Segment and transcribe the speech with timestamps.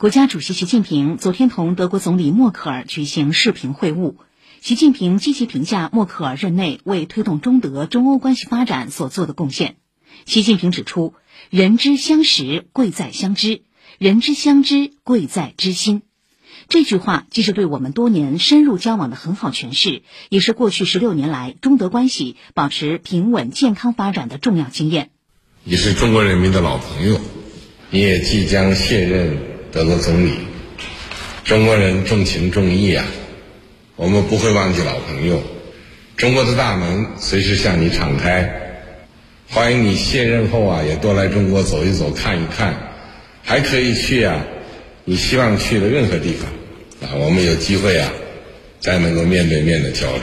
[0.00, 4.14] 国家主席习近平昨天同德国总理默克尔举行视频会晤。
[4.62, 9.76] 习近平积极评价默克尔任内为推动中德、中欧关系发展所做的贡献。
[10.24, 11.12] 习近平指出
[11.50, 13.60] ：“人之相识，贵在相知；
[13.98, 16.00] 人之相知，贵在知心。”
[16.70, 25.10] 这句话既是对我们多年深入交往的很好诠释，也是过去十六年来中德关系保持平稳健康发展的重要经验。
[25.62, 27.20] 你是中国人民的老朋友，
[27.90, 29.49] 你也即将卸任。
[29.72, 30.32] 德国总理，
[31.44, 33.06] 中国人重情重义啊，
[33.94, 35.44] 我们不会忘记老朋友。
[36.16, 38.82] 中国的大门随时向你敞开，
[39.48, 42.94] 欢迎你卸任后啊，也多来中国走一走、看一看，
[43.44, 44.44] 还可以去啊，
[45.04, 46.50] 你希望去的任何地方
[47.08, 48.10] 啊，我们有机会啊，
[48.80, 50.22] 再能够面对面的交流。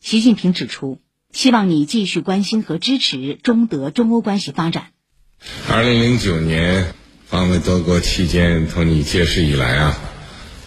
[0.00, 0.98] 习近平指出，
[1.30, 4.86] 希望你继续关心和支持中德、中欧关系发展。
[5.68, 6.94] 二零零九年。
[7.30, 9.96] 访问德国期间，同你结识以来啊，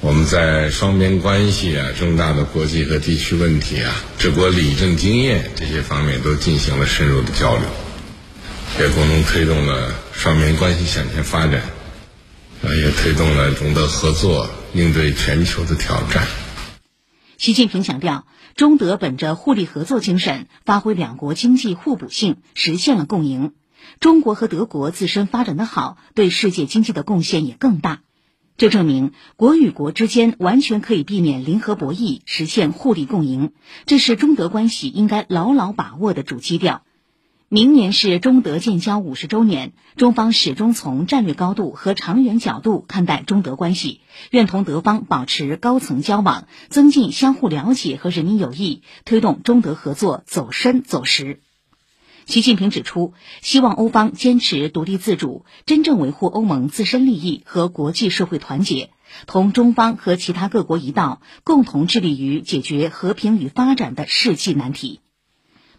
[0.00, 7.64] 我们在双边关系啊、重大的国际和地区问题啊、治国理政经验这些方面都进行了深入的交流，
[8.78, 11.62] 也共同推动了双边关系向前发展，
[12.62, 16.28] 啊，也推动了中德合作应对全球的挑战。
[17.38, 18.24] 习近平强调，
[18.54, 23.50] 中德本着互利合作精神，发挥两国经济互补性，实现了共赢。
[24.00, 28.00] 中国和德国自身发展的好，对世界经济的贡献也更大。
[28.58, 33.52] 这证明国与国之间完全可以避免零和博弈，实现互利共赢。
[33.86, 36.82] 这是中德关系应该牢牢把握的主基调。
[37.48, 51.40] 明年是中德建交五十周年，中方始终从战略高度和长远角度看待中德关系，愿同德方保持高层交往，增进相互了解和人民友谊，推动中德合作走深走实。
[52.26, 58.90] 习近平指出，希望欧方坚持独立自主，真正维护欧盟自身利益和国际社会团结，
[59.26, 65.00] 同中方和其他各国一道，共同致力于解决和平与发展的世纪难题。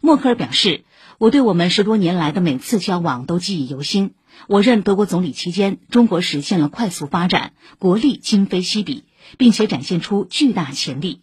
[0.01, 0.83] 默克尔表示
[1.17, 4.13] ：“我对我们十多年来的每次交往都记忆犹新。
[4.47, 9.05] 我任德国总理期间，中国实现了快速发展，国力今非昔比，
[9.37, 11.21] 并且展现出巨大潜力。”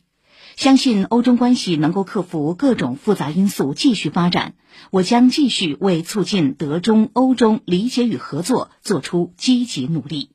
[0.57, 4.55] 相信欧中关系能够克服各种复杂因素，继续发展。
[4.91, 10.31] 我将继续为促进德中欧中理解与合作做出积极努力。